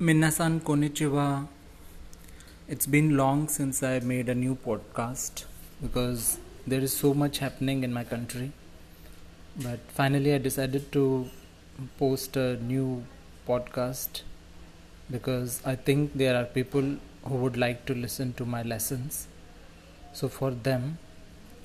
[0.00, 1.46] Minasan konnichiwa.
[2.66, 5.44] It's been long since I made a new podcast
[5.82, 8.52] because there is so much happening in my country.
[9.58, 11.28] But finally, I decided to
[11.98, 13.04] post a new
[13.46, 14.22] podcast
[15.10, 16.96] because I think there are people
[17.26, 19.28] who would like to listen to my lessons.
[20.14, 20.96] So, for them,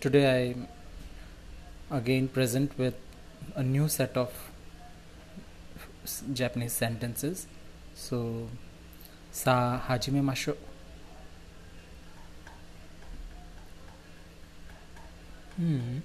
[0.01, 0.67] today I'm
[1.89, 2.95] again present with
[3.55, 4.33] a new set of
[6.33, 7.47] Japanese sentences.
[7.95, 8.49] So,
[9.31, 10.55] sa hajime masho.
[15.55, 15.99] Hmm.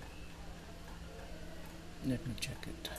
[2.07, 2.91] Let me check it.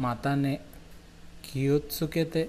[0.00, 0.56] माता ने
[1.44, 2.48] कियोत्सुकेते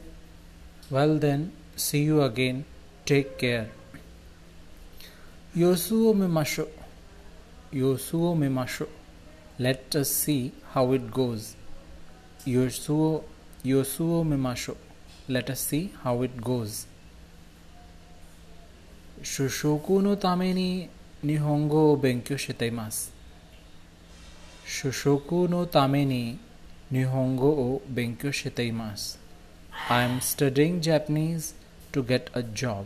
[0.92, 2.62] well then see you again
[3.08, 3.81] take care
[5.56, 6.66] Yosuo Mimasho.
[7.74, 8.88] Yosuo Mimasho.
[9.60, 11.58] Let us see how it goes.
[12.48, 13.24] Yosuo
[13.66, 14.78] Yosuo Mimasho.
[15.28, 16.86] Let us see how it goes.
[19.22, 20.90] Shushoku no tame ni
[21.22, 23.10] Nihongo o benkyo shitaimasu.
[24.66, 26.40] Shushoku no tame ni
[26.94, 29.18] Nihongo o benkyo shitaimasu.
[29.90, 31.54] I am studying Japanese
[31.92, 32.86] to get a job.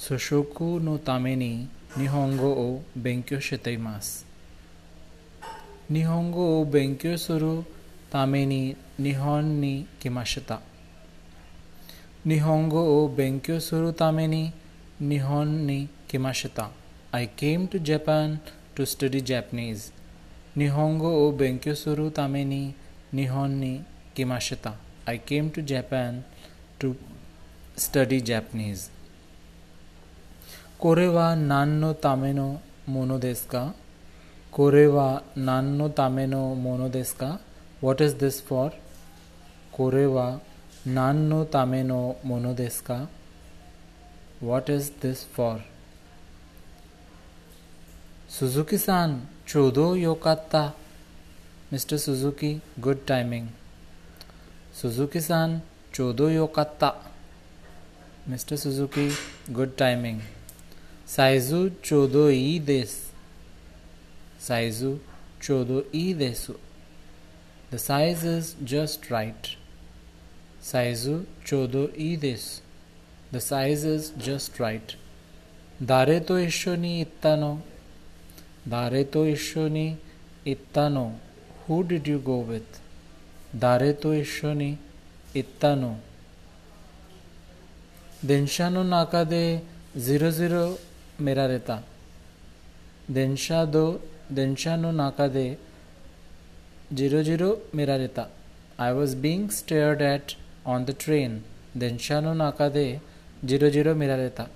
[0.00, 4.24] Sushoku no Tameni Nihongo o Benkyo Shiteimasu.
[5.90, 7.66] Nihongo o Benkyo Suru
[8.10, 10.60] Tameni Nihon ni Kimashita.
[12.24, 14.52] Nihongo o Benkyo Suru Tameni
[15.02, 16.70] Nihon ni Kimashita.
[17.12, 18.40] I came to Japan
[18.74, 19.92] to study Japanese.
[20.56, 22.72] Nihongo o Benkyo Suru Tameni
[23.12, 23.84] Nihon ni
[24.16, 24.72] Kimashita.
[25.06, 26.24] I came to Japan
[26.78, 26.96] to
[27.76, 28.88] study Japanese.
[30.80, 32.46] कोरेवा नान्नो तामेनो
[32.88, 33.62] मोनो देश का
[34.52, 35.08] कोरेवा
[35.38, 37.28] नान्नो तामेनो मोनो देश का
[37.82, 38.70] वॉट इज़ दिस फॉर
[39.74, 40.24] कोरेवा
[40.88, 42.98] नान्नो तामेनो मोनो देश का
[44.42, 45.62] what is this for
[48.30, 50.64] Suzuki सान चोदो योकाता
[51.72, 53.48] mister Suzuki good timing
[54.82, 55.60] Suzuki सान
[55.94, 56.94] चोदो योकाता
[58.28, 59.10] mister Suzuki
[59.52, 60.20] good timing
[61.10, 62.66] Saizu Chodoides.
[62.66, 63.10] desu.
[64.38, 65.00] Saizu
[65.40, 66.54] chodo idesu.
[67.72, 69.56] The size is just right.
[70.62, 72.60] Saizu chodo desu.
[73.32, 74.94] The size is just right.
[75.84, 77.58] Dare to ishoni ittano.
[78.68, 79.96] Dare to ishoni
[80.46, 81.14] ittano.
[81.66, 82.80] Who did you go with?
[83.58, 84.76] Dare to ishoni
[85.34, 85.96] ittano.
[88.24, 89.60] Denshano nakade
[89.98, 90.89] 00
[91.28, 91.82] मेरा रहता
[93.16, 93.84] देनशा दो
[94.38, 95.46] देनशा नो नाका दे
[96.98, 98.28] जीरो जीरो मेरा रहता
[98.84, 100.34] I was being stared at
[100.72, 101.40] on the train
[101.82, 102.86] देनशा नो नाका दे
[103.52, 104.48] जीरो जीरो मेरा रहता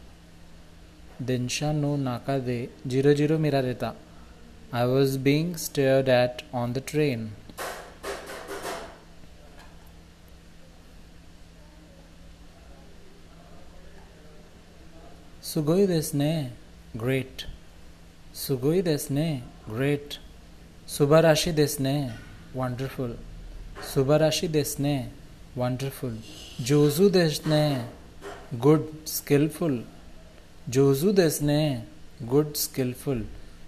[1.31, 2.59] देनशा नो नाका दे
[2.95, 3.95] जीरो जीरो मेरा रहता
[4.75, 7.31] I was being stared at on the train
[15.54, 16.54] すごいですね。
[16.96, 17.48] Great.
[18.34, 19.44] すごいですね。
[19.70, 20.20] Great.
[20.88, 22.16] 素晴らしいですね。
[22.56, 23.16] Wonderful.
[23.82, 25.12] 素晴らしいですね。
[25.56, 26.18] Wonderful.
[26.64, 27.86] 上手ですね。
[28.58, 28.88] Good.
[29.06, 29.84] Skillful.
[30.68, 31.86] 上手ですね。
[32.24, 32.52] Good.
[32.54, 33.26] Skillful.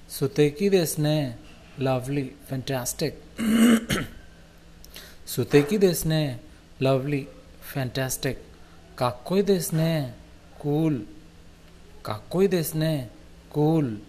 [0.07, 1.38] 素敵ですね。
[1.77, 2.33] Lovely.
[2.49, 3.13] Fantastic.
[5.25, 6.39] 素敵ですね。
[6.79, 7.27] Lovely.
[7.73, 8.38] Fantastic.
[8.95, 10.13] かっこいいですね。
[10.59, 11.05] Cool.
[12.05, 13.09] かっこいいですね。
[13.51, 13.99] Cool.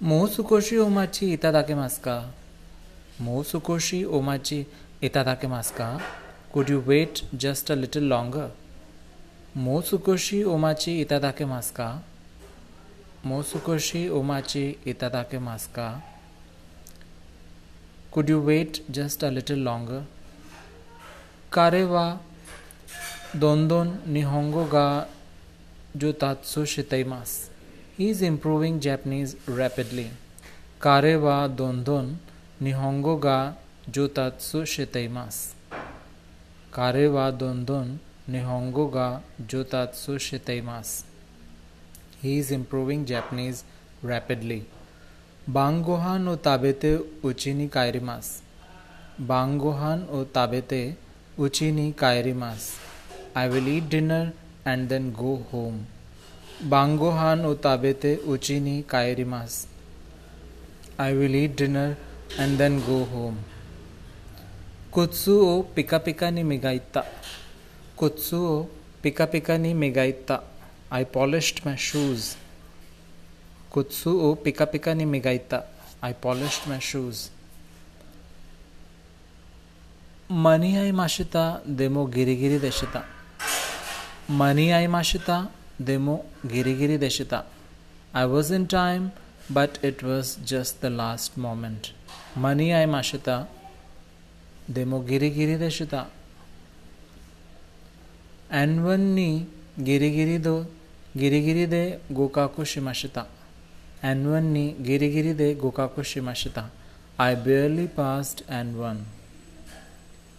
[0.00, 2.26] もう少しお待ちいただけますか
[3.18, 4.68] もう少しお待ち
[5.00, 5.98] いただけますか
[6.52, 8.50] Could you wait just a little longer?
[9.54, 12.02] もう少しお待ちいただけますか
[13.22, 16.02] もう少しお待ちいただけますか
[18.12, 20.02] Could you wait just a little longer?
[21.50, 22.20] 彼は
[23.33, 25.07] Dondon Nihongo ga
[25.97, 27.47] Jutatsu Shitaimasu.
[27.97, 30.11] He is improving Japanese rapidly.
[30.81, 32.19] Kare wa Dondon
[32.61, 33.53] Nihongo ga
[33.89, 35.55] Jutatsu Shitaimasu.
[36.73, 37.99] Kare wa Dondon
[38.29, 41.03] Nihongo ga Jutatsu Shitaimasu.
[42.21, 43.63] He is improving Japanese
[44.03, 44.65] rapidly.
[45.49, 48.41] Bangohan o tabete uchi ni kairimasu.
[49.17, 50.95] Bangohan o tabete
[51.37, 52.90] uchi ni kairimasu.
[53.33, 54.33] I will eat dinner
[54.65, 55.87] and then go home.
[56.61, 59.67] Bangohan o tabete uchini kairimasu.
[60.99, 61.95] I will eat dinner
[62.37, 63.37] and then go home.
[64.91, 67.05] Kutsu o pika pika ni megaita.
[67.97, 68.69] Kutsu o
[69.01, 70.41] pika pika ni megaita.
[70.91, 72.35] I polished my shoes.
[73.71, 75.63] Kutsu o pika pika ni megaita.
[76.03, 77.31] I polished my shoes.
[80.29, 83.05] Mani ai mashita demo girigiri deshita.
[84.31, 87.43] Mani ai mashita demo girigiri deshita.
[88.13, 89.11] I was in time,
[89.49, 91.91] but it was just the last moment.
[92.33, 93.47] Mani ai mashita
[94.71, 96.05] demo girigiri deshita.
[98.49, 99.47] N1 ni
[99.77, 100.65] girigiri do
[101.13, 103.25] girigiri de gokaku shimashita.
[104.01, 106.69] N1 ni girigiri de gokaku shimashita.
[107.19, 109.01] I barely passed N1.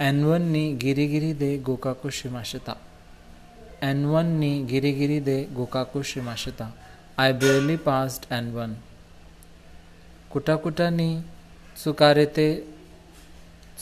[0.01, 2.79] N1 ni girigiri de gokaku shimashita.
[3.83, 6.67] N one नी गिरी गिरी दे गोकाकु श्रीमाशिता
[7.21, 8.77] I barely passed N one
[10.33, 11.09] कुटा कुटा नी
[11.83, 12.47] सुकारेते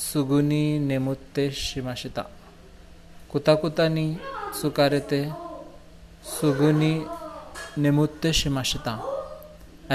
[0.04, 2.22] सुगुनी नेमुत्ते श्रीमाशिता
[3.32, 4.06] कुता कुता नी
[4.60, 5.20] सुकारेते
[6.30, 6.92] सुगुनी
[7.82, 8.94] नेमुत्ते श्रीमाशिता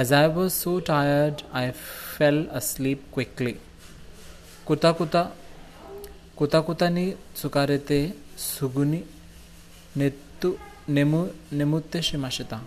[0.02, 3.56] as I was so tired I fell asleep quickly
[4.68, 5.24] कुता कुता
[6.38, 7.06] कुता कुता नी
[7.42, 8.00] सुकारेते
[8.48, 9.04] सुगुनी
[9.98, 10.58] नेतु,
[10.90, 12.62] नेमु, नेमुत्ते शिमाशिता।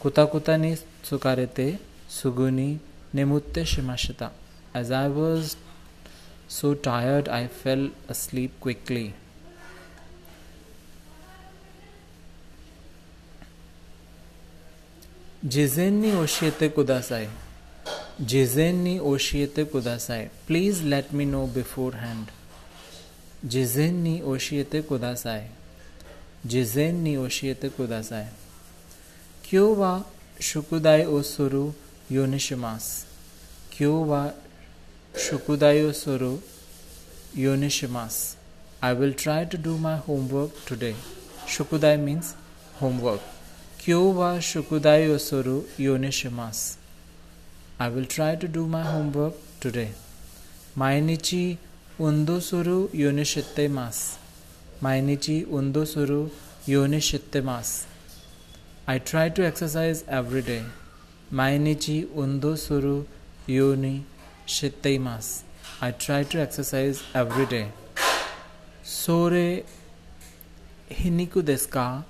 [0.00, 0.74] कुता कुता नि
[1.10, 1.68] सुकारेते,
[2.10, 2.68] सुगुनी
[3.14, 4.32] नेमुत्ते शिमाशिता।
[4.76, 5.54] As I was
[6.50, 9.12] so tired I fell asleep quickly
[15.44, 17.28] जिजेन नी ओशियते कुदासाय
[18.20, 21.46] जिजेन नी ओशियते कुदासाय please let me know
[21.94, 22.26] beforehand
[23.50, 25.48] जिजेन नी ओशियते कुदासाय
[26.46, 28.26] Jizen oshiete kudasai.
[29.42, 30.04] Kyo wa
[30.40, 31.74] shukudai osuru
[32.10, 33.06] yonishimasu.
[33.70, 34.32] Kyo wa
[35.16, 36.42] shukudai osuru
[37.36, 38.36] yonishimasu.
[38.82, 40.94] I will try to do my homework today.
[41.46, 42.34] Shukudai means
[42.80, 43.20] homework.
[43.78, 46.76] Kyo wa shukudai osuru yonishimasu.
[47.78, 49.88] I will try to do my homework today.
[50.76, 51.58] Mainichi
[51.98, 54.25] undo suru yonishittemasu.
[54.82, 56.30] Mainichi undo suru.
[58.88, 60.62] I try to exercise every day.
[61.32, 63.06] Mainichi undo suru
[63.46, 64.04] yoni
[64.46, 65.42] shitteimasu.
[65.80, 67.68] I try to exercise every day.
[68.82, 69.64] Sore
[70.90, 72.02] hiniku desu ka?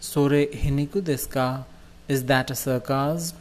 [0.00, 1.64] Sore hiniku desu ka?
[2.08, 3.36] Is that a sarcasm?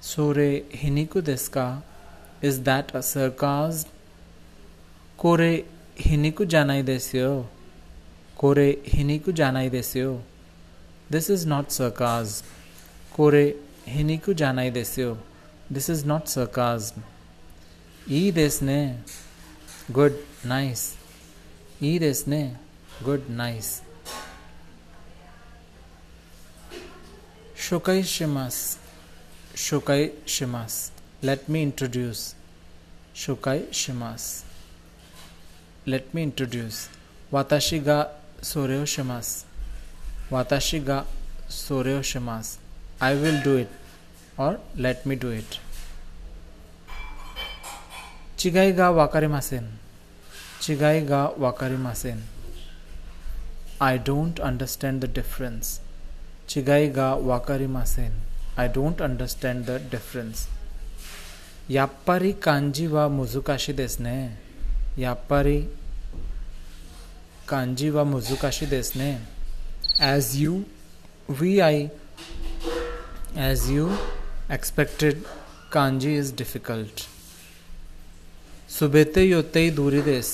[0.00, 1.82] Sore hiniku desu ka?
[2.40, 3.88] Is that a sarcasm?
[5.16, 5.64] Kore
[5.96, 7.28] हिनीकु जानाई देस्यो
[8.36, 10.12] कोरे हिनीकु जानाई देस्यो
[11.12, 12.42] this is not sarcasm
[13.16, 13.42] कोरे
[13.86, 15.12] हिनी हिनीकु जानाई देस्यो
[15.72, 16.92] दिस इज़ नॉट सकाज
[18.10, 18.78] ई देश ने
[19.90, 20.84] गुड नाइस
[21.82, 22.40] ई देश ने
[23.02, 23.70] गुड नाइस
[27.68, 28.56] शुकई शिमास
[29.66, 30.80] शुकई शिमास
[31.24, 32.24] लेट मी इंट्रोड्यूस
[33.24, 34.30] शुकई शिमास
[35.86, 36.88] लेट मी इंट्रोड्यूस
[37.32, 37.96] वाताशी गा
[38.44, 39.28] सोरेओ शमास
[40.32, 40.98] वाताशी गा
[41.50, 42.58] सोरेओ शमास
[43.02, 45.58] आई विल डू इट और लेट मी डू इट
[48.38, 49.66] चिगाई गा वाकारी मासेन
[50.62, 52.22] चिगाई गा वाकारी मासेन
[53.82, 55.78] I don't understand the difference
[56.48, 58.22] चिगाई गा वाकारी मासेन
[58.58, 60.46] I don't understand the difference
[61.70, 64.16] यापारी कांजी वा मुजुकाशी देसने
[64.96, 65.60] व्यापारी
[67.48, 69.10] कांजी व मुजुकाशी देश ने
[70.04, 70.62] as you
[71.40, 71.86] we I
[73.40, 73.88] as you
[74.52, 75.22] expected
[75.72, 77.00] kanji is difficult
[78.70, 80.26] सुबेते योते ही दूरी देश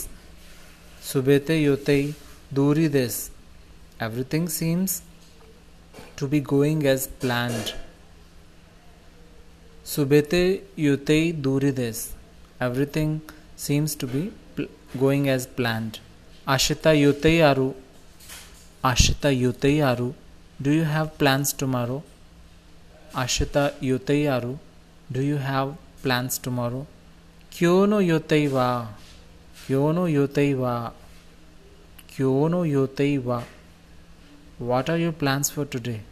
[1.13, 2.13] सुबेते योते ही
[2.55, 3.21] दूरी देश
[4.03, 5.01] everything seems
[6.19, 7.63] to be going as plan
[9.95, 10.43] सुबेते
[10.79, 12.07] युते दूरी देश
[12.63, 13.19] everything
[13.59, 14.29] seems to be
[14.97, 16.01] going as planned.
[16.47, 17.75] Ashita yutei aru.
[18.83, 20.15] Ashita Yutayaru,
[20.63, 22.01] do you have plans tomorrow?
[23.13, 24.57] Ashita Yutayaru,
[25.11, 26.87] do you have plans tomorrow?
[27.51, 28.87] Kyono Yotaiva,
[29.67, 30.93] Kyono Yotaiva,
[32.09, 33.43] Kyono Yotaiva.
[34.59, 36.03] What are your plans for today?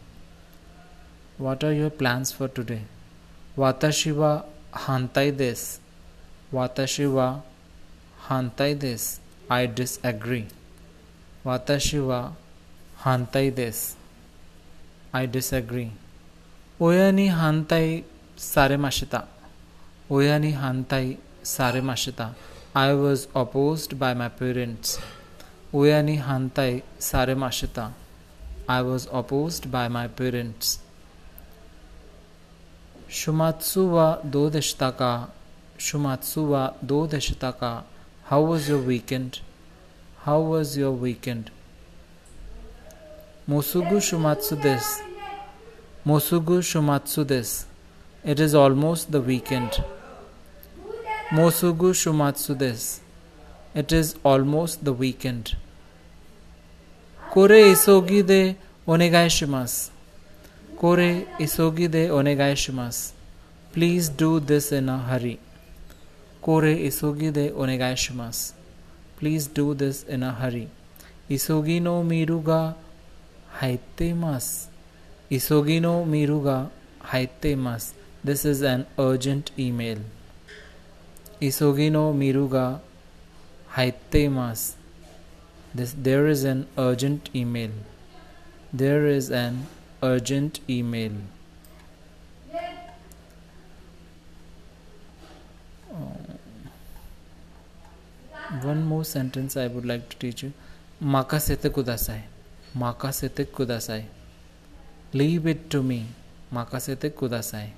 [1.37, 2.81] What are your plans for today?
[3.57, 4.43] Watashi wa
[4.73, 5.79] hantai desu.
[6.53, 7.39] Watashi wa
[8.29, 9.19] hantai desu.
[9.49, 10.45] I disagree.
[11.45, 12.31] Watashi wa
[13.03, 13.95] hantai desu.
[15.13, 15.91] I disagree.
[16.81, 18.03] Oya ni hantai
[18.35, 19.25] saremashita.
[20.11, 22.33] Oya ni hantai saremashita.
[22.75, 24.99] I was opposed by my parents.
[25.73, 27.93] Oya ni hantai saremashita.
[28.67, 30.79] I was opposed by my parents.
[33.09, 35.29] Shumatsu wa do deshita ka.
[35.79, 37.83] Shumatsu wa do deshita ka.
[38.29, 39.39] How was your weekend?
[40.23, 41.49] How was your weekend?
[43.47, 45.01] Mosugu shumatsu desu.
[46.05, 47.63] Mosugu shumatsu desu.
[48.25, 49.81] It is almost the weekend.
[51.29, 52.99] Mosugu shumatsu desu.
[53.73, 55.55] It is almost the weekend.
[57.31, 59.89] Kore isogi de onegai shimasu.
[60.75, 63.13] Kore isogi de onegai shimasu.
[63.71, 65.39] Please do this in a hurry.
[66.41, 68.53] Kore isogi de onegai shimasu.
[69.19, 70.67] Please do this in a hurry.
[71.29, 72.73] Isogi no miru ga
[73.59, 74.67] haitemasu.
[75.31, 76.67] Isogi no miru ga
[77.03, 77.93] haitemasu.
[78.23, 79.99] This is an urgent email.
[81.41, 82.79] Isogi no miru ga
[83.73, 84.73] haitemasu.
[85.73, 87.71] This there is an urgent email.
[88.71, 89.67] There is an
[90.01, 91.11] urgent email.
[98.63, 100.53] One more sentence I would like to teach you.
[101.01, 102.21] Makasete kudasai.
[102.75, 104.03] Makasete kudasai.
[105.13, 106.05] Leave it to me.
[106.53, 107.69] Makasete kudasai.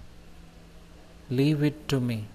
[1.29, 2.25] Leave it to me.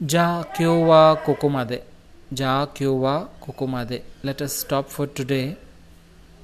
[0.00, 1.82] Ja kyo wa kokomade.
[2.32, 4.02] Ja kyo wa kokomade.
[4.22, 5.56] Let us stop for today.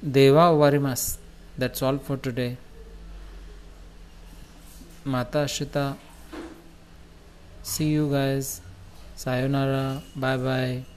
[0.01, 1.17] Deva varimas.
[1.57, 2.57] That's all for today.
[5.05, 5.95] Mata Ashita.
[7.61, 8.61] See you guys.
[9.15, 10.01] Sayonara.
[10.15, 10.92] Bye bye.